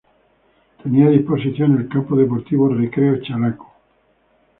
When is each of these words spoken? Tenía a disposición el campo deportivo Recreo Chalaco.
Tenía 0.81 1.05
a 1.05 1.11
disposición 1.11 1.77
el 1.79 1.87
campo 1.87 2.15
deportivo 2.15 2.67
Recreo 2.69 3.21
Chalaco. 3.21 3.71